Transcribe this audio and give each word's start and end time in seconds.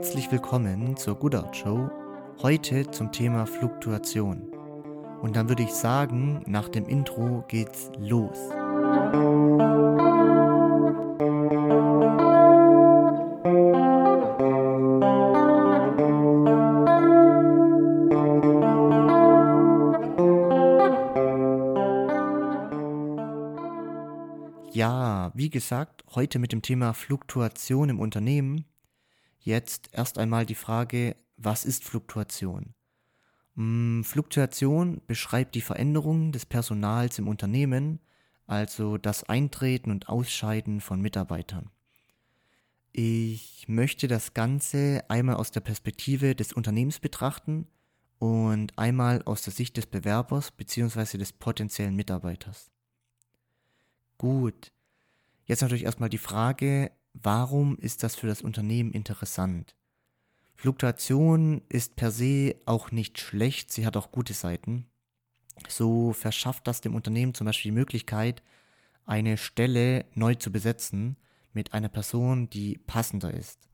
Herzlich 0.00 0.32
willkommen 0.32 0.96
zur 0.96 1.14
Good 1.14 1.34
Art 1.34 1.54
Show. 1.54 1.90
Heute 2.40 2.90
zum 2.90 3.12
Thema 3.12 3.44
Fluktuation. 3.44 4.50
Und 5.20 5.36
dann 5.36 5.50
würde 5.50 5.62
ich 5.62 5.72
sagen, 5.72 6.42
nach 6.46 6.70
dem 6.70 6.86
Intro 6.86 7.44
geht's 7.48 7.92
los. 7.98 8.38
Ja, 24.72 25.30
wie 25.34 25.50
gesagt, 25.50 26.04
heute 26.14 26.38
mit 26.38 26.52
dem 26.52 26.62
Thema 26.62 26.94
Fluktuation 26.94 27.90
im 27.90 28.00
Unternehmen. 28.00 28.64
Jetzt 29.40 29.88
erst 29.92 30.18
einmal 30.18 30.44
die 30.44 30.54
Frage, 30.54 31.16
was 31.36 31.64
ist 31.64 31.84
Fluktuation? 31.84 32.74
Hm, 33.56 34.04
Fluktuation 34.04 35.00
beschreibt 35.06 35.54
die 35.54 35.62
Veränderung 35.62 36.32
des 36.32 36.46
Personals 36.46 37.18
im 37.18 37.26
Unternehmen, 37.26 38.00
also 38.46 38.98
das 38.98 39.24
Eintreten 39.24 39.90
und 39.90 40.08
Ausscheiden 40.08 40.80
von 40.80 41.00
Mitarbeitern. 41.00 41.70
Ich 42.92 43.66
möchte 43.68 44.08
das 44.08 44.34
Ganze 44.34 45.04
einmal 45.08 45.36
aus 45.36 45.52
der 45.52 45.60
Perspektive 45.60 46.34
des 46.34 46.52
Unternehmens 46.52 46.98
betrachten 46.98 47.66
und 48.18 48.76
einmal 48.78 49.22
aus 49.22 49.42
der 49.42 49.52
Sicht 49.52 49.76
des 49.76 49.86
Bewerbers 49.86 50.50
bzw. 50.50 51.16
des 51.16 51.32
potenziellen 51.32 51.96
Mitarbeiters. 51.96 52.70
Gut. 54.18 54.72
Jetzt 55.46 55.62
natürlich 55.62 55.84
erstmal 55.84 56.10
die 56.10 56.18
Frage, 56.18 56.90
warum 57.12 57.76
ist 57.78 58.02
das 58.02 58.14
für 58.16 58.26
das 58.26 58.42
Unternehmen 58.42 58.92
interessant? 58.92 59.74
Fluktuation 60.56 61.62
ist 61.68 61.96
per 61.96 62.10
se 62.10 62.56
auch 62.66 62.90
nicht 62.90 63.18
schlecht, 63.18 63.72
sie 63.72 63.86
hat 63.86 63.96
auch 63.96 64.12
gute 64.12 64.34
Seiten. 64.34 64.86
So 65.68 66.12
verschafft 66.12 66.66
das 66.66 66.80
dem 66.80 66.94
Unternehmen 66.94 67.34
zum 67.34 67.46
Beispiel 67.46 67.70
die 67.70 67.78
Möglichkeit, 67.78 68.42
eine 69.06 69.36
Stelle 69.36 70.04
neu 70.14 70.34
zu 70.34 70.52
besetzen 70.52 71.16
mit 71.52 71.72
einer 71.72 71.88
Person, 71.88 72.50
die 72.50 72.78
passender 72.78 73.32
ist. 73.32 73.70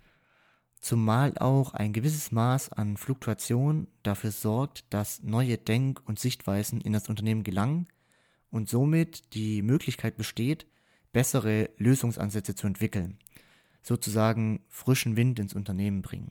Zumal 0.81 1.37
auch 1.39 1.75
ein 1.75 1.93
gewisses 1.93 2.31
Maß 2.31 2.73
an 2.73 2.97
Fluktuation 2.97 3.89
dafür 4.03 4.31
sorgt, 4.31 4.85
dass 4.91 5.23
neue 5.23 5.59
Denk- 5.59 6.07
und 6.09 6.19
Sichtweisen 6.19 6.81
in 6.81 6.93
das 6.93 7.09
Unternehmen 7.09 7.43
gelangen 7.43 7.89
und 8.51 8.69
somit 8.69 9.35
die 9.35 9.63
Möglichkeit 9.63 10.17
besteht, 10.17 10.67
bessere 11.17 11.71
Lösungsansätze 11.79 12.55
zu 12.55 12.67
entwickeln, 12.67 13.19
sozusagen 13.83 14.61
frischen 14.69 15.17
Wind 15.17 15.39
ins 15.39 15.55
Unternehmen 15.55 16.03
bringen. 16.03 16.31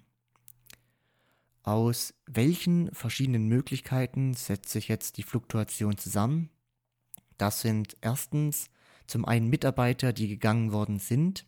Aus 1.64 2.14
welchen 2.28 2.94
verschiedenen 2.94 3.48
Möglichkeiten 3.48 4.36
setzt 4.36 4.70
sich 4.70 4.88
jetzt 4.88 5.18
die 5.18 5.24
Fluktuation 5.24 5.98
zusammen? 5.98 6.52
Das 7.40 7.62
sind 7.62 7.98
erstens 8.02 8.70
zum 9.08 9.26
einen 9.26 9.50
Mitarbeiter, 9.50 10.14
die 10.14 10.28
gegangen 10.28 10.72
worden 10.72 11.00
sind, 11.00 11.48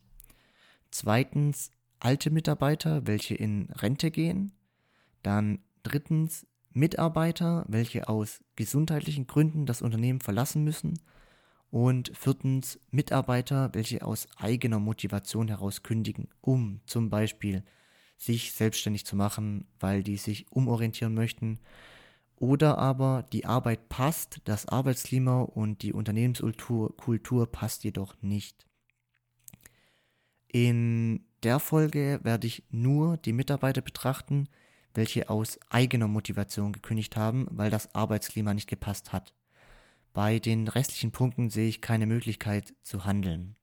zweitens 0.90 1.70
alte 2.00 2.32
Mitarbeiter, 2.32 3.06
welche 3.06 3.36
in 3.36 3.70
Rente 3.70 4.10
gehen, 4.10 4.52
dann 5.22 5.60
drittens 5.84 6.48
Mitarbeiter, 6.72 7.66
welche 7.68 8.10
aus 8.10 8.44
gesundheitlichen 8.56 9.28
Gründen 9.28 9.68
das 9.68 9.84
Unternehmen 9.84 10.22
verlassen 10.22 10.64
müssen. 10.64 11.00
Und 11.78 12.12
viertens 12.18 12.80
Mitarbeiter, 12.90 13.70
welche 13.74 14.04
aus 14.04 14.28
eigener 14.36 14.80
Motivation 14.80 15.48
heraus 15.48 15.84
kündigen, 15.84 16.28
um 16.42 16.82
zum 16.88 17.12
Beispiel 17.12 17.64
sich 18.18 18.54
selbstständig 18.54 19.06
zu 19.06 19.16
machen, 19.16 19.68
weil 19.80 20.02
die 20.02 20.18
sich 20.18 20.52
umorientieren 20.52 21.14
möchten. 21.14 21.60
Oder 22.36 22.80
aber 22.80 23.26
die 23.32 23.46
Arbeit 23.46 23.90
passt, 23.90 24.42
das 24.46 24.66
Arbeitsklima 24.68 25.42
und 25.42 25.84
die 25.84 25.94
Unternehmenskultur 25.94 26.98
Kultur 26.98 27.46
passt 27.46 27.84
jedoch 27.84 28.16
nicht. 28.24 28.66
In 30.48 31.28
der 31.44 31.60
Folge 31.60 32.22
werde 32.24 32.48
ich 32.48 32.64
nur 32.72 33.18
die 33.18 33.34
Mitarbeiter 33.34 33.82
betrachten, 33.82 34.50
welche 34.96 35.30
aus 35.30 35.60
eigener 35.70 36.08
Motivation 36.08 36.74
gekündigt 36.74 37.16
haben, 37.16 37.46
weil 37.52 37.70
das 37.70 37.94
Arbeitsklima 37.94 38.56
nicht 38.56 38.68
gepasst 38.68 39.14
hat. 39.14 39.36
Bei 40.18 40.40
den 40.40 40.68
restlichen 40.68 41.12
Punkten 41.12 41.52
sehe 41.52 41.70
ich 41.70 41.80
keine 41.80 42.08
Möglichkeit 42.08 42.74
zu 42.82 43.06
handeln. 43.06 43.56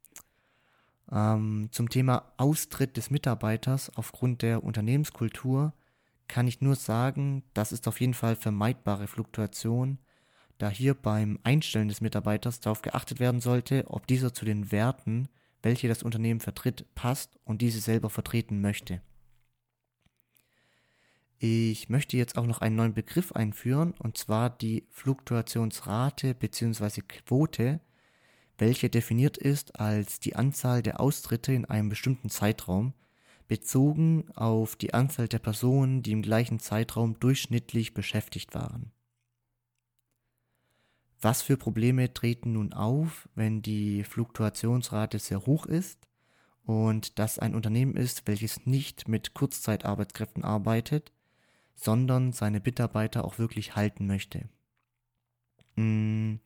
Ähm, 1.10 1.66
zum 1.72 1.90
Thema 1.90 2.32
Austritt 2.36 2.96
des 2.96 3.10
Mitarbeiters 3.10 3.90
aufgrund 3.96 4.42
der 4.42 4.62
Unternehmenskultur 4.62 5.72
kann 6.28 6.46
ich 6.46 6.60
nur 6.60 6.76
sagen, 6.76 7.42
das 7.54 7.72
ist 7.72 7.88
auf 7.88 7.98
jeden 8.00 8.14
Fall 8.14 8.36
vermeidbare 8.36 9.08
Fluktuation, 9.08 9.98
da 10.58 10.70
hier 10.70 10.94
beim 10.94 11.40
Einstellen 11.42 11.88
des 11.88 12.00
Mitarbeiters 12.00 12.60
darauf 12.60 12.82
geachtet 12.82 13.18
werden 13.18 13.40
sollte, 13.40 13.86
ob 13.88 14.06
dieser 14.06 14.32
zu 14.32 14.44
den 14.44 14.70
Werten, 14.70 15.26
welche 15.60 15.88
das 15.88 16.04
Unternehmen 16.04 16.38
vertritt, 16.38 16.86
passt 16.94 17.36
und 17.42 17.62
diese 17.62 17.80
selber 17.80 18.10
vertreten 18.10 18.60
möchte. 18.60 19.02
Ich 21.46 21.90
möchte 21.90 22.16
jetzt 22.16 22.38
auch 22.38 22.46
noch 22.46 22.62
einen 22.62 22.76
neuen 22.76 22.94
Begriff 22.94 23.32
einführen, 23.32 23.92
und 23.98 24.16
zwar 24.16 24.48
die 24.48 24.86
Fluktuationsrate 24.88 26.32
bzw. 26.32 27.02
Quote, 27.02 27.80
welche 28.56 28.88
definiert 28.88 29.36
ist 29.36 29.78
als 29.78 30.20
die 30.20 30.36
Anzahl 30.36 30.80
der 30.80 31.00
Austritte 31.00 31.52
in 31.52 31.66
einem 31.66 31.90
bestimmten 31.90 32.30
Zeitraum, 32.30 32.94
bezogen 33.46 34.30
auf 34.36 34.74
die 34.74 34.94
Anzahl 34.94 35.28
der 35.28 35.38
Personen, 35.38 36.02
die 36.02 36.12
im 36.12 36.22
gleichen 36.22 36.60
Zeitraum 36.60 37.20
durchschnittlich 37.20 37.92
beschäftigt 37.92 38.54
waren. 38.54 38.90
Was 41.20 41.42
für 41.42 41.58
Probleme 41.58 42.14
treten 42.14 42.54
nun 42.54 42.72
auf, 42.72 43.28
wenn 43.34 43.60
die 43.60 44.02
Fluktuationsrate 44.04 45.18
sehr 45.18 45.44
hoch 45.44 45.66
ist 45.66 46.08
und 46.64 47.18
das 47.18 47.38
ein 47.38 47.54
Unternehmen 47.54 47.96
ist, 47.96 48.26
welches 48.26 48.64
nicht 48.64 49.08
mit 49.08 49.34
Kurzzeitarbeitskräften 49.34 50.42
arbeitet, 50.42 51.12
sondern 51.74 52.32
seine 52.32 52.60
Mitarbeiter 52.60 53.24
auch 53.24 53.38
wirklich 53.38 53.76
halten 53.76 54.06
möchte. 54.06 54.48
Mm, 55.76 56.36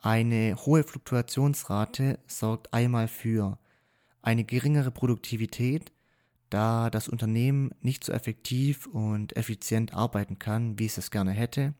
eine 0.00 0.56
hohe 0.56 0.84
Fluktuationsrate 0.84 2.18
sorgt 2.26 2.72
einmal 2.74 3.08
für 3.08 3.58
eine 4.22 4.44
geringere 4.44 4.90
Produktivität, 4.90 5.92
da 6.50 6.90
das 6.90 7.08
Unternehmen 7.08 7.70
nicht 7.80 8.04
so 8.04 8.12
effektiv 8.12 8.86
und 8.86 9.36
effizient 9.36 9.94
arbeiten 9.94 10.38
kann, 10.38 10.78
wie 10.78 10.86
es 10.86 10.98
es 10.98 11.10
gerne 11.10 11.32
hätte, 11.32 11.74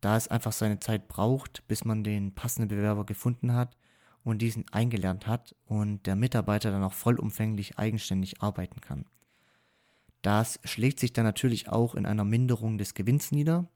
da 0.00 0.16
es 0.16 0.28
einfach 0.28 0.52
seine 0.52 0.80
Zeit 0.80 1.08
braucht, 1.08 1.66
bis 1.68 1.84
man 1.84 2.04
den 2.04 2.34
passenden 2.34 2.68
Bewerber 2.68 3.04
gefunden 3.04 3.54
hat 3.54 3.76
und 4.24 4.40
diesen 4.40 4.68
eingelernt 4.72 5.26
hat 5.26 5.54
und 5.66 6.06
der 6.06 6.16
Mitarbeiter 6.16 6.70
dann 6.70 6.84
auch 6.84 6.92
vollumfänglich 6.92 7.78
eigenständig 7.78 8.40
arbeiten 8.40 8.80
kann. 8.80 9.04
Das 10.22 10.58
schlägt 10.64 11.00
sich 11.00 11.12
dann 11.12 11.24
natürlich 11.24 11.68
auch 11.68 11.94
in 11.94 12.06
einer 12.06 12.24
Minderung 12.24 12.78
des 12.78 12.94
Gewinns 12.94 13.30
nieder. 13.30 13.68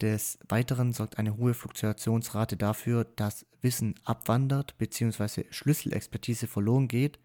Des 0.00 0.38
Weiteren 0.48 0.92
sorgt 0.92 1.18
eine 1.18 1.36
hohe 1.36 1.54
Fluktuationsrate 1.54 2.56
dafür, 2.56 3.04
dass 3.04 3.46
Wissen 3.60 3.96
abwandert 4.04 4.78
bzw. 4.78 5.44
Schlüsselexpertise 5.50 6.46
verloren 6.46 6.86
geht 6.88 7.18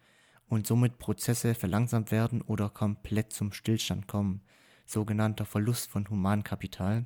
und 0.48 0.66
somit 0.66 0.98
Prozesse 0.98 1.54
verlangsamt 1.56 2.12
werden 2.12 2.42
oder 2.42 2.70
komplett 2.70 3.32
zum 3.32 3.54
Stillstand 3.54 4.08
kommen, 4.08 4.42
sogenannter 4.86 5.46
Verlust 5.46 5.92
von 5.92 6.10
Humankapital. 6.10 7.06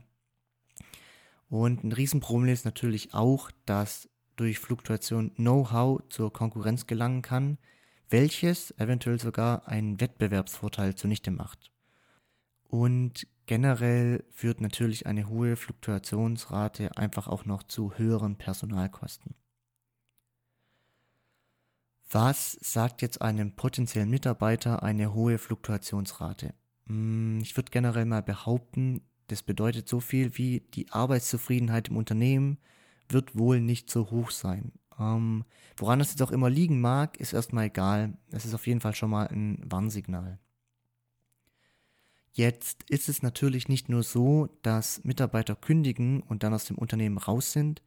Und 1.50 1.84
ein 1.84 1.92
Riesenproblem 1.92 2.54
ist 2.54 2.66
natürlich 2.66 3.14
auch, 3.14 3.52
dass 3.66 4.10
durch 4.36 4.60
Fluktuation 4.60 5.34
Know-how 5.36 6.02
zur 6.10 6.32
Konkurrenz 6.32 6.88
gelangen 6.88 7.22
kann, 7.22 7.58
welches 8.10 8.72
eventuell 8.80 9.20
sogar 9.20 9.68
einen 9.68 10.00
Wettbewerbsvorteil 10.00 10.96
zunichte 10.96 11.32
macht. 11.32 11.72
Und 12.64 13.28
generell 13.46 14.24
führt 14.30 14.62
natürlich 14.62 15.06
eine 15.06 15.30
hohe 15.30 15.56
Fluktuationsrate 15.56 16.98
einfach 16.98 17.28
auch 17.28 17.46
noch 17.46 17.64
zu 17.64 17.98
höheren 17.98 18.38
Personalkosten. 18.38 19.36
Was 22.10 22.54
sagt 22.62 23.02
jetzt 23.02 23.22
einem 23.22 23.56
potenziellen 23.56 24.10
Mitarbeiter 24.10 24.82
eine 24.84 25.14
hohe 25.14 25.38
Fluktuationsrate? 25.38 26.54
Hm, 26.88 27.42
ich 27.42 27.56
würde 27.58 27.72
generell 27.72 28.06
mal 28.06 28.24
behaupten, 28.24 29.02
das 29.28 29.44
bedeutet 29.44 29.90
so 29.90 30.00
viel 30.00 30.38
wie 30.38 30.62
die 30.74 30.90
Arbeitszufriedenheit 30.92 31.90
im 31.90 31.98
Unternehmen 31.98 32.60
wird 33.10 33.38
wohl 33.38 33.60
nicht 33.60 33.90
so 33.90 34.10
hoch 34.10 34.32
sein. 34.32 34.72
Ähm, 35.00 35.46
woran 35.76 36.00
das 36.00 36.12
jetzt 36.12 36.22
auch 36.22 36.32
immer 36.32 36.50
liegen 36.50 36.82
mag, 36.82 37.18
ist 37.20 37.34
erstmal 37.34 37.66
egal. 37.66 38.18
Es 38.32 38.46
ist 38.46 38.54
auf 38.54 38.68
jeden 38.68 38.82
Fall 38.82 38.96
schon 38.96 39.10
mal 39.10 39.28
ein 39.28 39.62
Warnsignal. 39.66 40.40
Jetzt 42.32 42.84
ist 42.90 43.10
es 43.10 43.24
natürlich 43.24 43.68
nicht 43.68 43.90
nur 43.90 44.04
so, 44.04 44.48
dass 44.62 45.04
Mitarbeiter 45.04 45.56
kündigen 45.56 46.22
und 46.22 46.44
dann 46.44 46.54
aus 46.54 46.66
dem 46.66 46.78
Unternehmen 46.78 47.18
raus 47.18 47.52
sind, 47.52 47.82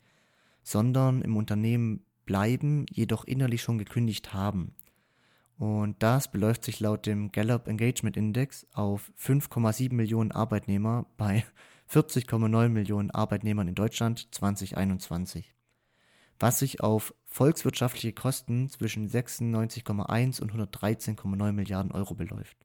sondern 0.62 1.22
im 1.22 1.36
Unternehmen 1.36 2.04
bleiben, 2.26 2.86
jedoch 2.90 3.24
innerlich 3.24 3.62
schon 3.62 3.78
gekündigt 3.78 4.34
haben. 4.34 4.74
Und 5.56 6.02
das 6.02 6.30
beläuft 6.30 6.64
sich 6.64 6.80
laut 6.80 7.06
dem 7.06 7.32
Gallup 7.32 7.68
Engagement 7.68 8.16
Index 8.16 8.66
auf 8.72 9.12
5,7 9.20 9.92
Millionen 9.92 10.32
Arbeitnehmer 10.32 11.06
bei 11.16 11.44
40,9 11.90 12.68
Millionen 12.70 13.10
Arbeitnehmern 13.10 13.68
in 13.68 13.74
Deutschland 13.74 14.28
2021, 14.34 15.52
was 16.40 16.58
sich 16.58 16.80
auf 16.80 17.14
volkswirtschaftliche 17.26 18.12
Kosten 18.12 18.68
zwischen 18.68 19.08
96,1 19.08 20.40
und 20.40 20.52
113,9 20.52 21.52
Milliarden 21.52 21.92
Euro 21.92 22.14
beläuft. 22.14 22.56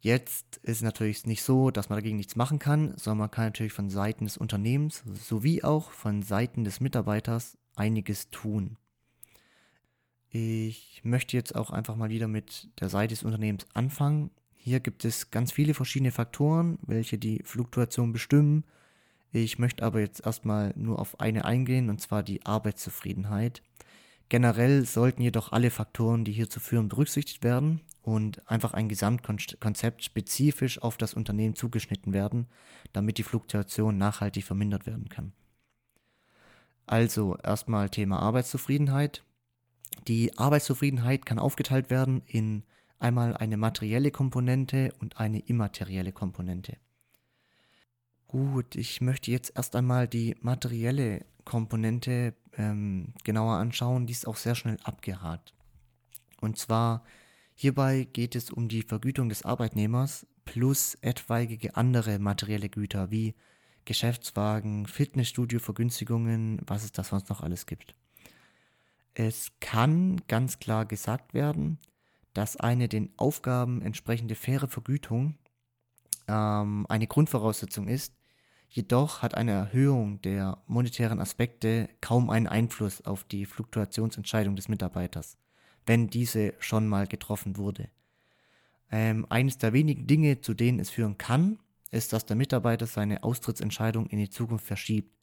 Jetzt 0.00 0.58
ist 0.58 0.76
es 0.76 0.82
natürlich 0.82 1.24
nicht 1.24 1.42
so, 1.42 1.70
dass 1.70 1.88
man 1.88 1.98
dagegen 1.98 2.16
nichts 2.16 2.36
machen 2.36 2.58
kann, 2.58 2.94
sondern 2.98 3.18
man 3.18 3.30
kann 3.30 3.44
natürlich 3.44 3.72
von 3.72 3.88
Seiten 3.88 4.24
des 4.24 4.36
Unternehmens 4.36 5.02
sowie 5.14 5.62
auch 5.62 5.92
von 5.92 6.22
Seiten 6.22 6.64
des 6.64 6.80
Mitarbeiters 6.80 7.56
einiges 7.74 8.30
tun. 8.30 8.76
Ich 10.28 11.00
möchte 11.04 11.36
jetzt 11.36 11.54
auch 11.54 11.70
einfach 11.70 11.96
mal 11.96 12.10
wieder 12.10 12.28
mit 12.28 12.68
der 12.80 12.88
Seite 12.88 13.14
des 13.14 13.22
Unternehmens 13.22 13.66
anfangen. 13.72 14.30
Hier 14.56 14.80
gibt 14.80 15.04
es 15.04 15.30
ganz 15.30 15.52
viele 15.52 15.74
verschiedene 15.74 16.10
Faktoren, 16.10 16.78
welche 16.82 17.16
die 17.16 17.42
Fluktuation 17.44 18.12
bestimmen. 18.12 18.64
Ich 19.36 19.58
möchte 19.58 19.82
aber 19.82 19.98
jetzt 19.98 20.24
erstmal 20.24 20.72
nur 20.76 21.00
auf 21.00 21.18
eine 21.18 21.44
eingehen, 21.44 21.90
und 21.90 22.00
zwar 22.00 22.22
die 22.22 22.46
Arbeitszufriedenheit. 22.46 23.62
Generell 24.28 24.84
sollten 24.84 25.22
jedoch 25.22 25.50
alle 25.50 25.72
Faktoren, 25.72 26.24
die 26.24 26.30
hier 26.30 26.48
zu 26.48 26.60
führen, 26.60 26.88
berücksichtigt 26.88 27.42
werden 27.42 27.80
und 28.02 28.48
einfach 28.48 28.74
ein 28.74 28.88
Gesamtkonzept 28.88 30.04
spezifisch 30.04 30.80
auf 30.80 30.96
das 30.98 31.14
Unternehmen 31.14 31.56
zugeschnitten 31.56 32.12
werden, 32.12 32.46
damit 32.92 33.18
die 33.18 33.24
Fluktuation 33.24 33.98
nachhaltig 33.98 34.44
vermindert 34.44 34.86
werden 34.86 35.08
kann. 35.08 35.32
Also 36.86 37.36
erstmal 37.38 37.90
Thema 37.90 38.20
Arbeitszufriedenheit. 38.20 39.24
Die 40.06 40.38
Arbeitszufriedenheit 40.38 41.26
kann 41.26 41.40
aufgeteilt 41.40 41.90
werden 41.90 42.22
in 42.26 42.62
einmal 43.00 43.36
eine 43.36 43.56
materielle 43.56 44.12
Komponente 44.12 44.92
und 45.00 45.18
eine 45.18 45.40
immaterielle 45.40 46.12
Komponente. 46.12 46.76
Gut, 48.34 48.74
ich 48.74 49.00
möchte 49.00 49.30
jetzt 49.30 49.52
erst 49.54 49.76
einmal 49.76 50.08
die 50.08 50.34
materielle 50.40 51.24
Komponente 51.44 52.34
ähm, 52.58 53.14
genauer 53.22 53.58
anschauen, 53.58 54.08
die 54.08 54.12
ist 54.12 54.26
auch 54.26 54.34
sehr 54.34 54.56
schnell 54.56 54.76
abgehakt. 54.82 55.54
Und 56.40 56.58
zwar 56.58 57.04
hierbei 57.54 58.08
geht 58.12 58.34
es 58.34 58.50
um 58.50 58.66
die 58.66 58.82
Vergütung 58.82 59.28
des 59.28 59.44
Arbeitnehmers 59.44 60.26
plus 60.44 60.96
etwaige 61.00 61.76
andere 61.76 62.18
materielle 62.18 62.68
Güter 62.68 63.12
wie 63.12 63.36
Geschäftswagen, 63.84 64.88
Fitnessstudio-Vergünstigungen, 64.88 66.60
was 66.66 66.82
es 66.82 66.90
da 66.90 67.04
sonst 67.04 67.28
noch 67.28 67.40
alles 67.40 67.66
gibt. 67.66 67.94
Es 69.14 69.52
kann 69.60 70.20
ganz 70.26 70.58
klar 70.58 70.86
gesagt 70.86 71.34
werden, 71.34 71.78
dass 72.32 72.56
eine 72.56 72.88
den 72.88 73.12
Aufgaben 73.16 73.80
entsprechende 73.80 74.34
faire 74.34 74.66
Vergütung 74.66 75.38
ähm, 76.26 76.84
eine 76.88 77.06
Grundvoraussetzung 77.06 77.86
ist, 77.86 78.12
Jedoch 78.74 79.22
hat 79.22 79.36
eine 79.36 79.52
Erhöhung 79.52 80.20
der 80.22 80.58
monetären 80.66 81.20
Aspekte 81.20 81.88
kaum 82.00 82.28
einen 82.28 82.48
Einfluss 82.48 83.02
auf 83.02 83.22
die 83.22 83.46
Fluktuationsentscheidung 83.46 84.56
des 84.56 84.68
Mitarbeiters, 84.68 85.38
wenn 85.86 86.08
diese 86.08 86.54
schon 86.58 86.88
mal 86.88 87.06
getroffen 87.06 87.56
wurde. 87.56 87.88
Ähm, 88.90 89.26
eines 89.28 89.58
der 89.58 89.74
wenigen 89.74 90.08
Dinge, 90.08 90.40
zu 90.40 90.54
denen 90.54 90.80
es 90.80 90.90
führen 90.90 91.18
kann, 91.18 91.60
ist, 91.92 92.12
dass 92.12 92.26
der 92.26 92.34
Mitarbeiter 92.34 92.86
seine 92.86 93.22
Austrittsentscheidung 93.22 94.08
in 94.08 94.18
die 94.18 94.28
Zukunft 94.28 94.66
verschiebt. 94.66 95.16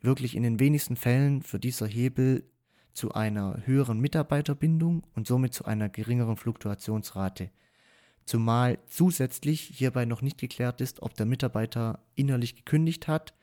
Wirklich 0.00 0.34
in 0.34 0.42
den 0.42 0.58
wenigsten 0.58 0.96
Fällen 0.96 1.42
führt 1.42 1.62
dieser 1.62 1.86
Hebel 1.86 2.50
zu 2.94 3.12
einer 3.14 3.64
höheren 3.64 4.00
Mitarbeiterbindung 4.00 5.06
und 5.14 5.28
somit 5.28 5.54
zu 5.54 5.66
einer 5.66 5.88
geringeren 5.88 6.36
Fluktuationsrate, 6.36 7.52
zumal 8.24 8.78
zusätzlich 8.86 9.60
hierbei 9.60 10.04
noch 10.04 10.22
nicht 10.22 10.38
geklärt 10.38 10.80
ist, 10.80 11.02
ob 11.02 11.14
der 11.14 11.26
Mitarbeiter 11.26 12.00
innerlich 12.14 12.56
gekündigt 12.56 13.08
hat, 13.08 13.34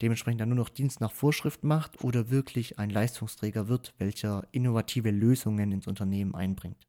dementsprechend 0.00 0.40
dann 0.40 0.48
nur 0.48 0.58
noch 0.58 0.68
Dienst 0.68 1.00
nach 1.00 1.12
Vorschrift 1.12 1.64
macht 1.64 2.02
oder 2.02 2.30
wirklich 2.30 2.78
ein 2.78 2.90
Leistungsträger 2.90 3.68
wird, 3.68 3.94
welcher 3.98 4.46
innovative 4.52 5.10
Lösungen 5.10 5.72
ins 5.72 5.86
Unternehmen 5.86 6.34
einbringt. 6.34 6.86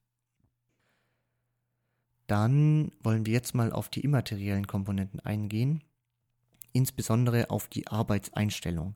Dann 2.27 2.91
wollen 3.01 3.25
wir 3.25 3.33
jetzt 3.33 3.53
mal 3.53 3.71
auf 3.71 3.89
die 3.89 4.01
immateriellen 4.01 4.65
Komponenten 4.65 5.19
eingehen, 5.19 5.83
insbesondere 6.71 7.49
auf 7.49 7.67
die 7.67 7.87
Arbeitseinstellung. 7.87 8.95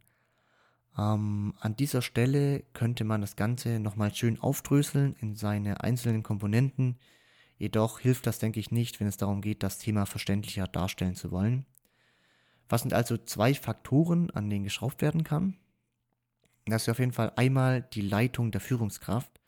Ähm, 0.97 1.53
an 1.59 1.75
dieser 1.75 2.01
Stelle 2.01 2.63
könnte 2.73 3.03
man 3.03 3.21
das 3.21 3.35
Ganze 3.35 3.79
nochmal 3.79 4.13
schön 4.15 4.39
aufdröseln 4.39 5.15
in 5.19 5.35
seine 5.35 5.81
einzelnen 5.81 6.23
Komponenten, 6.23 6.97
Jedoch 7.57 7.99
hilft 7.99 8.27
das, 8.27 8.39
denke 8.39 8.59
ich, 8.59 8.71
nicht, 8.71 8.99
wenn 8.99 9.07
es 9.07 9.17
darum 9.17 9.41
geht, 9.41 9.63
das 9.63 9.79
Thema 9.79 10.05
verständlicher 10.05 10.67
darstellen 10.67 11.15
zu 11.15 11.31
wollen. 11.31 11.65
Was 12.69 12.81
sind 12.81 12.93
also 12.93 13.17
zwei 13.17 13.53
Faktoren, 13.53 14.29
an 14.31 14.49
denen 14.49 14.63
geschraubt 14.63 15.01
werden 15.01 15.23
kann? 15.23 15.55
Das 16.65 16.83
ist 16.83 16.89
auf 16.89 16.99
jeden 16.99 17.13
Fall 17.13 17.31
einmal 17.35 17.81
die 17.81 18.01
Leitung 18.01 18.51
der 18.51 18.61
Führungskraft. 18.61 19.39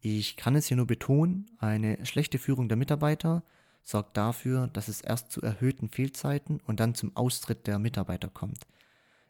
Ich 0.00 0.36
kann 0.36 0.56
es 0.56 0.66
hier 0.66 0.76
nur 0.76 0.86
betonen, 0.86 1.46
eine 1.58 2.04
schlechte 2.04 2.38
Führung 2.38 2.68
der 2.68 2.76
Mitarbeiter 2.76 3.42
sorgt 3.82 4.16
dafür, 4.16 4.66
dass 4.68 4.88
es 4.88 5.00
erst 5.00 5.30
zu 5.30 5.40
erhöhten 5.42 5.88
Fehlzeiten 5.88 6.60
und 6.66 6.80
dann 6.80 6.94
zum 6.94 7.16
Austritt 7.16 7.68
der 7.68 7.78
Mitarbeiter 7.78 8.28
kommt. 8.28 8.66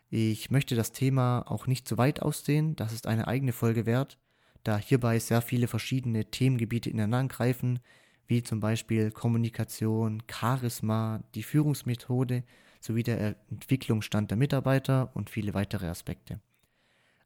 Ich 0.09 0.51
möchte 0.51 0.75
das 0.75 0.93
Thema 0.93 1.43
auch 1.47 1.67
nicht 1.67 1.87
zu 1.87 1.99
weit 1.99 2.23
ausdehnen, 2.23 2.75
das 2.75 2.93
ist 2.93 3.07
eine 3.07 3.29
eigene 3.29 3.53
Folge 3.53 3.85
wert, 3.85 4.19
da 4.65 4.79
hierbei 4.79 5.19
sehr 5.19 5.43
viele 5.43 5.69
verschiedene 5.69 6.25
Themengebiete 6.25 6.89
ineinander 6.89 7.35
greifen, 7.35 7.81
wie 8.27 8.43
zum 8.43 8.61
Beispiel 8.61 9.11
Kommunikation, 9.11 10.23
Charisma, 10.31 11.23
die 11.35 11.43
Führungsmethode 11.43 12.45
sowie 12.81 13.03
der 13.03 13.37
Entwicklungsstand 13.51 14.31
der 14.31 14.39
Mitarbeiter 14.39 15.11
und 15.15 15.31
viele 15.31 15.55
weitere 15.55 15.87
Aspekte. 15.87 16.41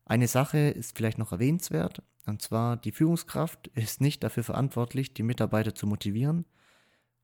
Eine 0.04 0.28
Sache 0.28 0.58
ist 0.58 0.96
vielleicht 0.96 1.18
noch 1.18 1.32
erwähnenswert, 1.32 2.02
und 2.26 2.42
zwar 2.42 2.76
die 2.76 2.92
Führungskraft 2.92 3.68
ist 3.68 4.00
nicht 4.00 4.22
dafür 4.22 4.44
verantwortlich, 4.44 5.14
die 5.14 5.22
Mitarbeiter 5.22 5.74
zu 5.74 5.86
motivieren, 5.86 6.44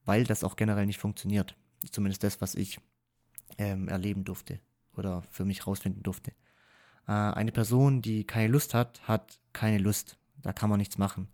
weil 0.05 0.25
das 0.25 0.45
auch 0.45 0.57
generell 0.57 0.87
nicht 0.87 0.99
funktioniert. 0.99 1.57
Zumindest 1.91 2.25
das, 2.25 2.41
was 2.41 2.55
ich 2.55 2.79
ähm, 3.59 3.89
erleben 3.89 4.25
durfte 4.25 4.61
oder 4.97 5.23
für 5.31 5.45
mich 5.45 5.67
rausfinden 5.67 6.03
durfte. 6.03 6.33
Äh, 7.07 7.13
eine 7.13 7.53
Person, 7.53 8.03
die 8.03 8.25
keine 8.25 8.49
Lust 8.49 8.75
hat, 8.75 9.07
hat 9.07 9.39
keine 9.53 9.79
Lust. 9.79 10.19
Da 10.43 10.53
kann 10.53 10.71
man 10.71 10.79
nichts 10.79 10.99
machen. 10.99 11.29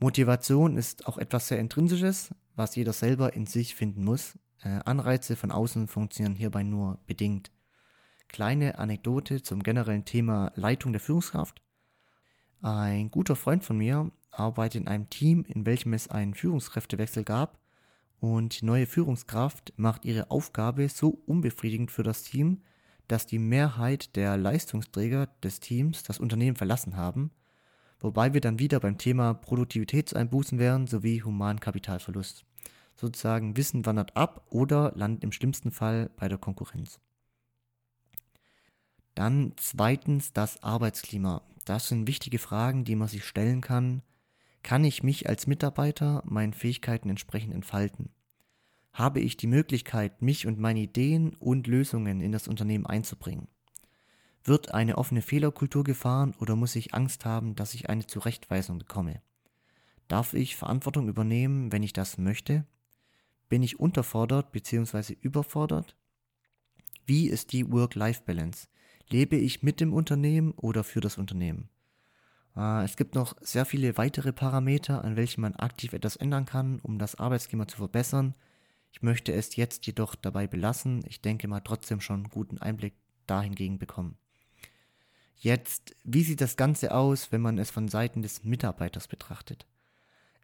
Motivation 0.00 0.76
ist 0.76 1.08
auch 1.08 1.18
etwas 1.18 1.48
sehr 1.48 1.58
Intrinsisches, 1.58 2.32
was 2.54 2.76
jeder 2.76 2.92
selber 2.92 3.32
in 3.32 3.46
sich 3.46 3.74
finden 3.74 4.04
muss. 4.04 4.38
Äh, 4.62 4.78
Anreize 4.84 5.34
von 5.34 5.50
außen 5.50 5.88
funktionieren 5.88 6.36
hierbei 6.36 6.62
nur 6.62 7.00
bedingt. 7.06 7.50
Kleine 8.28 8.78
Anekdote 8.78 9.42
zum 9.42 9.62
generellen 9.62 10.04
Thema 10.04 10.52
Leitung 10.54 10.92
der 10.92 11.00
Führungskraft. 11.00 11.62
Ein 12.62 13.10
guter 13.10 13.34
Freund 13.34 13.64
von 13.64 13.78
mir 13.78 14.12
arbeitet 14.30 14.82
in 14.82 14.88
einem 14.88 15.10
Team, 15.10 15.44
in 15.48 15.66
welchem 15.66 15.92
es 15.94 16.08
einen 16.08 16.34
Führungskräftewechsel 16.34 17.24
gab 17.24 17.58
und 18.20 18.60
die 18.60 18.66
neue 18.66 18.86
Führungskraft 18.86 19.72
macht 19.76 20.04
ihre 20.04 20.30
Aufgabe 20.30 20.88
so 20.88 21.08
unbefriedigend 21.26 21.90
für 21.90 22.02
das 22.04 22.22
Team, 22.22 22.62
dass 23.08 23.26
die 23.26 23.38
Mehrheit 23.38 24.14
der 24.14 24.36
Leistungsträger 24.36 25.26
des 25.42 25.58
Teams 25.58 26.04
das 26.04 26.20
Unternehmen 26.20 26.56
verlassen 26.56 26.96
haben 26.96 27.30
wobei 28.00 28.34
wir 28.34 28.40
dann 28.40 28.58
wieder 28.58 28.80
beim 28.80 28.98
Thema 28.98 29.34
Produktivitätseinbußen 29.34 30.58
wären 30.58 30.86
sowie 30.86 31.22
Humankapitalverlust. 31.22 32.44
Sozusagen 32.94 33.56
Wissen 33.56 33.86
wandert 33.86 34.16
ab 34.16 34.46
oder 34.50 34.92
landet 34.96 35.22
im 35.22 35.32
schlimmsten 35.32 35.70
Fall 35.70 36.10
bei 36.16 36.28
der 36.28 36.38
Konkurrenz. 36.38 37.00
Dann 39.14 39.52
zweitens 39.56 40.32
das 40.32 40.62
Arbeitsklima. 40.62 41.42
Das 41.64 41.88
sind 41.88 42.06
wichtige 42.06 42.38
Fragen, 42.38 42.84
die 42.84 42.96
man 42.96 43.08
sich 43.08 43.24
stellen 43.24 43.60
kann. 43.60 44.02
Kann 44.62 44.84
ich 44.84 45.02
mich 45.02 45.28
als 45.28 45.46
Mitarbeiter 45.46 46.22
meinen 46.24 46.52
Fähigkeiten 46.52 47.10
entsprechend 47.10 47.54
entfalten? 47.54 48.10
Habe 48.92 49.20
ich 49.20 49.36
die 49.36 49.46
Möglichkeit, 49.46 50.22
mich 50.22 50.46
und 50.46 50.58
meine 50.58 50.80
Ideen 50.80 51.34
und 51.34 51.66
Lösungen 51.66 52.20
in 52.20 52.32
das 52.32 52.48
Unternehmen 52.48 52.86
einzubringen? 52.86 53.48
Wird 54.48 54.72
eine 54.72 54.96
offene 54.96 55.20
Fehlerkultur 55.20 55.84
gefahren 55.84 56.34
oder 56.40 56.56
muss 56.56 56.74
ich 56.74 56.94
Angst 56.94 57.26
haben, 57.26 57.54
dass 57.54 57.74
ich 57.74 57.90
eine 57.90 58.06
Zurechtweisung 58.06 58.78
bekomme? 58.78 59.20
Darf 60.08 60.32
ich 60.32 60.56
Verantwortung 60.56 61.06
übernehmen, 61.06 61.70
wenn 61.70 61.82
ich 61.82 61.92
das 61.92 62.16
möchte? 62.16 62.64
Bin 63.50 63.62
ich 63.62 63.78
unterfordert 63.78 64.50
bzw. 64.50 65.18
überfordert? 65.20 65.98
Wie 67.04 67.28
ist 67.28 67.52
die 67.52 67.70
Work-Life-Balance? 67.70 68.68
Lebe 69.10 69.36
ich 69.36 69.62
mit 69.62 69.80
dem 69.80 69.92
Unternehmen 69.92 70.52
oder 70.52 70.82
für 70.82 71.02
das 71.02 71.18
Unternehmen? 71.18 71.68
Äh, 72.56 72.84
es 72.84 72.96
gibt 72.96 73.14
noch 73.14 73.36
sehr 73.42 73.66
viele 73.66 73.98
weitere 73.98 74.32
Parameter, 74.32 75.04
an 75.04 75.16
welchen 75.16 75.42
man 75.42 75.56
aktiv 75.56 75.92
etwas 75.92 76.16
ändern 76.16 76.46
kann, 76.46 76.80
um 76.80 76.98
das 76.98 77.16
Arbeitsklima 77.16 77.68
zu 77.68 77.76
verbessern. 77.76 78.34
Ich 78.92 79.02
möchte 79.02 79.34
es 79.34 79.56
jetzt 79.56 79.86
jedoch 79.86 80.14
dabei 80.14 80.46
belassen. 80.46 81.02
Ich 81.06 81.20
denke 81.20 81.48
mal 81.48 81.60
trotzdem 81.60 82.00
schon 82.00 82.20
einen 82.20 82.30
guten 82.30 82.56
Einblick 82.56 82.94
dahingegen 83.26 83.78
bekommen. 83.78 84.16
Jetzt, 85.40 85.94
wie 86.02 86.24
sieht 86.24 86.40
das 86.40 86.56
Ganze 86.56 86.92
aus, 86.92 87.30
wenn 87.30 87.40
man 87.40 87.58
es 87.58 87.70
von 87.70 87.86
Seiten 87.86 88.22
des 88.22 88.42
Mitarbeiters 88.42 89.06
betrachtet? 89.06 89.66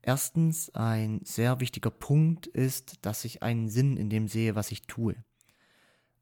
Erstens, 0.02 0.72
ein 0.74 1.20
sehr 1.24 1.58
wichtiger 1.58 1.90
Punkt 1.90 2.46
ist, 2.46 2.98
dass 3.02 3.24
ich 3.24 3.42
einen 3.42 3.68
Sinn 3.68 3.96
in 3.96 4.08
dem 4.08 4.28
sehe, 4.28 4.54
was 4.54 4.70
ich 4.70 4.86
tue. 4.86 5.16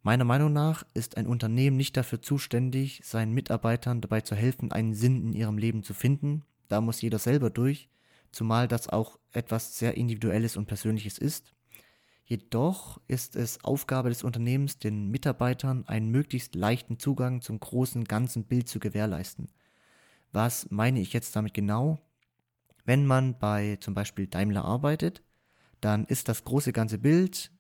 Meiner 0.03 0.25
Meinung 0.25 0.53
nach 0.53 0.85
ist 0.95 1.17
ein 1.17 1.27
Unternehmen 1.27 1.77
nicht 1.77 1.97
dafür 1.97 2.23
zuständig, 2.23 3.03
seinen 3.05 3.33
Mitarbeitern 3.33 4.01
dabei 4.01 4.23
zu 4.23 4.35
helfen, 4.35 4.73
einen 4.73 4.95
Sinn 4.95 5.23
in 5.23 5.33
ihrem 5.33 5.59
Leben 5.59 5.83
zu 5.83 5.95
finden. 5.95 6.45
Da 6.69 6.81
muss 6.81 7.03
jeder 7.03 7.19
selber 7.19 7.51
durch, 7.51 7.91
zumal 8.31 8.69
das 8.69 8.89
auch 8.89 9.19
etwas 9.33 9.79
sehr 9.79 9.97
Individuelles 9.97 10.57
und 10.57 10.67
Persönliches 10.67 11.19
ist. 11.19 11.53
Jedoch 12.33 12.99
ist 13.09 13.37
es 13.37 13.63
Aufgabe 13.63 14.09
des 14.09 14.25
Unternehmens, 14.25 14.79
den 14.79 15.11
Mitarbeitern 15.11 15.87
einen 15.87 16.09
möglichst 16.09 16.55
leichten 16.55 16.99
Zugang 16.99 17.43
zum 17.43 17.61
großen 17.61 18.05
ganzen 18.05 18.45
Bild 18.45 18.71
zu 18.71 18.81
gewährleisten. 18.81 19.51
Was 20.33 20.71
meine 20.71 21.01
ich 21.01 21.13
jetzt 21.13 21.37
damit 21.37 21.53
genau? 21.53 21.99
Wenn 22.87 23.05
man 23.05 23.39
bei 23.39 23.77
zum 23.83 23.93
Beispiel 23.93 24.29
Daimler 24.29 24.65
arbeitet, 24.65 25.23
dann 25.83 26.07
ist 26.07 26.27
das 26.27 26.43
große 26.45 26.73
ganze 26.73 26.97
Bild 26.97 27.53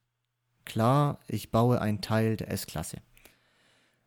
klar, 0.64 1.20
ich 1.28 1.50
baue 1.50 1.78
einen 1.78 2.00
Teil 2.00 2.38
der 2.38 2.50
S-Klasse. 2.50 3.02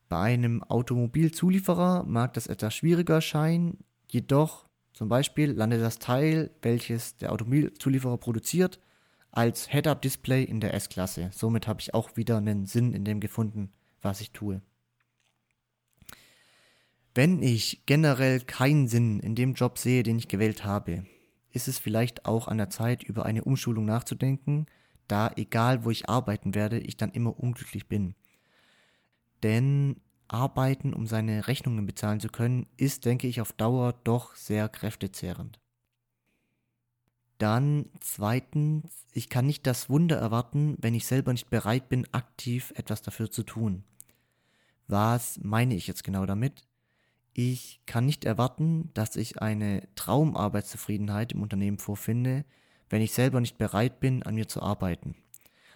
Bei 0.10 0.18
einem 0.18 0.64
Automobilzulieferer 0.64 2.06
mag 2.08 2.34
das 2.34 2.48
etwas 2.48 2.74
schwieriger 2.74 3.14
erscheinen, 3.14 3.84
jedoch 4.10 4.68
zum 4.94 5.10
Beispiel 5.10 5.52
landet 5.52 5.84
das 5.84 6.00
Teil, 6.00 6.50
welches 6.64 7.18
der 7.18 7.34
Automobilzulieferer 7.34 8.18
produziert, 8.18 8.80
als 9.36 9.70
Head-Up-Display 9.70 10.44
in 10.44 10.62
der 10.62 10.74
S-Klasse. 10.74 11.30
Somit 11.34 11.68
habe 11.68 11.82
ich 11.82 11.94
auch 11.94 12.16
wieder 12.16 12.38
einen 12.38 12.66
Sinn 12.66 12.94
in 12.94 13.04
dem 13.04 13.20
gefunden, 13.20 13.72
was 14.02 14.22
ich 14.22 14.32
tue. 14.32 14.62
Wenn 17.14 17.44
ich 17.44 17.84
generell 17.86 18.40
keinen 18.42 18.88
Sinn 18.88 19.20
in 19.20 19.36
dem 19.36 19.54
Job 19.54 19.78
sehe, 19.78 20.04
den 20.04 20.18
ich 20.18 20.28
gewählt 20.28 20.64
habe, 20.64 21.06
ist 21.52 21.68
es 21.68 21.80
vielleicht 21.80 22.26
auch 22.26 22.48
an 22.48 22.58
der 22.58 22.70
Zeit, 22.70 23.04
über 23.04 23.26
eine 23.26 23.44
Umschulung 23.44 23.86
nachzudenken, 23.86 24.66
da 25.08 25.32
egal 25.36 25.86
wo 25.86 25.92
ich 25.92 26.10
arbeiten 26.10 26.56
werde, 26.56 26.80
ich 26.80 26.98
dann 26.98 27.12
immer 27.12 27.40
unglücklich 27.40 27.88
bin. 27.88 28.16
Denn 29.44 30.02
arbeiten, 30.28 30.94
um 30.94 31.08
seine 31.08 31.48
Rechnungen 31.48 31.86
bezahlen 31.86 32.20
zu 32.20 32.30
können, 32.30 32.68
ist, 32.78 33.06
denke 33.06 33.28
ich, 33.28 33.42
auf 33.42 33.54
Dauer 33.54 33.94
doch 34.04 34.36
sehr 34.36 34.68
kräftezehrend. 34.70 35.60
Dann 37.38 37.90
zweitens, 38.00 39.06
ich 39.12 39.30
kann 39.30 39.46
nicht 39.46 39.68
das 39.68 39.90
Wunder 39.90 40.18
erwarten, 40.18 40.78
wenn 40.80 40.94
ich 40.94 41.06
selber 41.06 41.34
nicht 41.34 41.50
bereit 41.50 41.90
bin, 41.90 42.08
aktiv 42.14 42.72
etwas 42.76 43.02
dafür 43.02 43.30
zu 43.30 43.44
tun. 43.44 43.84
Was 44.88 45.40
meine 45.42 45.76
ich 45.76 45.88
jetzt 45.88 46.04
genau 46.04 46.26
damit? 46.26 46.64
Ich 47.34 47.82
kann 47.86 48.06
nicht 48.06 48.24
erwarten, 48.24 48.92
dass 48.94 49.18
ich 49.18 49.42
eine 49.42 49.86
Traumarbeitszufriedenheit 49.96 51.34
im 51.34 51.42
Unternehmen 51.42 51.80
vorfinde, 51.80 52.46
wenn 52.90 53.02
ich 53.02 53.12
selber 53.12 53.42
nicht 53.42 53.58
bereit 53.58 54.00
bin, 54.00 54.24
an 54.24 54.36
mir 54.36 54.48
zu 54.48 54.62
arbeiten. 54.62 55.16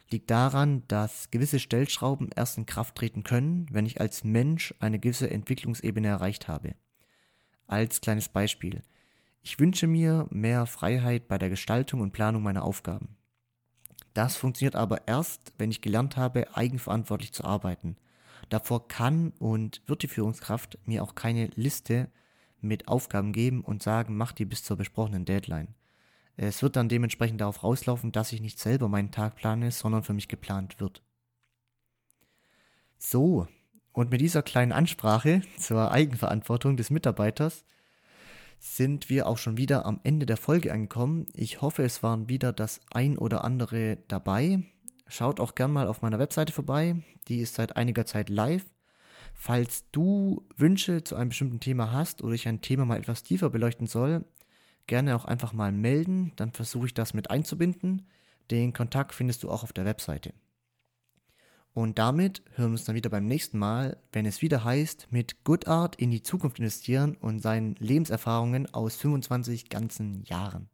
Liegt 0.09 0.31
daran, 0.31 0.83
dass 0.87 1.29
gewisse 1.31 1.59
Stellschrauben 1.59 2.29
erst 2.33 2.57
in 2.57 2.65
Kraft 2.65 2.95
treten 2.95 3.23
können, 3.23 3.67
wenn 3.71 3.85
ich 3.85 3.99
als 3.99 4.23
Mensch 4.23 4.73
eine 4.79 4.99
gewisse 4.99 5.29
Entwicklungsebene 5.29 6.07
erreicht 6.07 6.47
habe. 6.47 6.75
Als 7.67 7.99
kleines 7.99 8.29
Beispiel. 8.29 8.81
Ich 9.41 9.60
wünsche 9.60 9.88
mir 9.88 10.27
mehr 10.29 10.65
Freiheit 10.65 11.27
bei 11.27 11.38
der 11.38 11.50
Gestaltung 11.50 12.01
und 12.01 12.12
Planung 12.12 12.43
meiner 12.43 12.63
Aufgaben. 12.63 13.17
Das 14.13 14.36
funktioniert 14.36 14.75
aber 14.75 15.08
erst, 15.08 15.53
wenn 15.58 15.72
ich 15.72 15.81
gelernt 15.81 16.17
habe, 16.17 16.55
eigenverantwortlich 16.55 17.34
zu 17.34 17.43
arbeiten. 17.46 17.96
Davor 18.50 18.88
kann 18.88 19.31
und 19.39 19.81
wird 19.86 20.03
die 20.03 20.08
Führungskraft 20.08 20.77
mir 20.86 21.03
auch 21.03 21.15
keine 21.15 21.48
Liste 21.55 22.10
mit 22.62 22.88
Aufgaben 22.88 23.31
geben 23.31 23.62
und 23.62 23.84
sagen, 23.84 24.17
mach 24.17 24.31
die 24.31 24.46
bis 24.46 24.63
zur 24.63 24.77
besprochenen 24.77 25.25
Deadline. 25.25 25.75
Es 26.36 26.62
wird 26.62 26.75
dann 26.75 26.89
dementsprechend 26.89 27.41
darauf 27.41 27.63
rauslaufen, 27.63 28.12
dass 28.12 28.31
ich 28.31 28.41
nicht 28.41 28.60
selber 28.60 28.88
meinen 28.88 29.12
Tag 29.12 29.36
plane, 29.36 29.72
sondern 29.72 30.03
für 30.03 30.13
mich 30.13 30.27
geplant 30.27 30.79
wird. 30.79 31.03
So, 32.98 33.48
und 33.91 34.12
mit 34.12 34.22
dieser 34.22 34.41
kleinen 34.41 34.72
Ansprache 34.72 35.41
zur 35.58 35.91
Eigenverantwortung 35.91 36.77
des 36.77 36.89
Mitarbeiters 36.89 37.65
sind 38.59 39.09
wir 39.09 39.27
auch 39.27 39.37
schon 39.37 39.57
wieder 39.57 39.85
am 39.85 40.01
Ende 40.03 40.25
der 40.25 40.37
Folge 40.37 40.71
angekommen. 40.73 41.27
Ich 41.33 41.61
hoffe, 41.61 41.83
es 41.83 42.03
waren 42.03 42.27
wieder 42.29 42.51
das 42.51 42.81
ein 42.91 43.17
oder 43.17 43.43
andere 43.43 43.97
dabei. 44.07 44.63
Schaut 45.07 45.39
auch 45.39 45.55
gern 45.55 45.71
mal 45.71 45.87
auf 45.87 46.01
meiner 46.01 46.19
Webseite 46.19 46.53
vorbei. 46.53 46.97
Die 47.29 47.39
ist 47.39 47.55
seit 47.55 47.77
einiger 47.77 48.05
Zeit 48.05 48.29
live. 48.29 48.65
Falls 49.33 49.89
du 49.91 50.45
Wünsche 50.57 51.03
zu 51.03 51.15
einem 51.15 51.29
bestimmten 51.29 51.61
Thema 51.61 51.91
hast 51.93 52.21
oder 52.21 52.33
ich 52.33 52.47
ein 52.47 52.61
Thema 52.61 52.83
mal 52.83 52.99
etwas 52.99 53.23
tiefer 53.23 53.49
beleuchten 53.49 53.87
soll, 53.87 54.25
gerne 54.85 55.15
auch 55.15 55.25
einfach 55.25 55.53
mal 55.53 55.71
melden. 55.71 56.33
Dann 56.35 56.51
versuche 56.51 56.87
ich 56.87 56.93
das 56.93 57.13
mit 57.13 57.31
einzubinden. 57.31 58.07
Den 58.51 58.73
Kontakt 58.73 59.13
findest 59.13 59.43
du 59.43 59.49
auch 59.49 59.63
auf 59.63 59.71
der 59.71 59.85
Webseite. 59.85 60.33
Und 61.79 61.98
damit 61.98 62.43
hören 62.55 62.71
wir 62.71 62.74
uns 62.74 62.83
dann 62.83 62.95
wieder 62.95 63.09
beim 63.09 63.25
nächsten 63.25 63.57
Mal, 63.57 63.95
wenn 64.12 64.25
es 64.25 64.41
wieder 64.41 64.65
heißt, 64.65 65.07
mit 65.12 65.45
Good 65.45 65.69
Art 65.69 65.95
in 65.95 66.12
die 66.12 66.21
Zukunft 66.21 66.59
investieren 66.59 67.15
und 67.15 67.39
seinen 67.39 67.75
Lebenserfahrungen 67.75 68.74
aus 68.74 68.98
25 68.98 69.69
ganzen 69.69 70.21
Jahren. 70.25 70.67